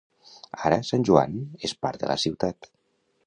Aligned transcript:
Ara, 0.69 0.79
Sant 0.87 1.05
Joan 1.09 1.37
és 1.69 1.77
part 1.85 2.05
de 2.05 2.11
la 2.13 2.17
ciutat. 2.27 2.71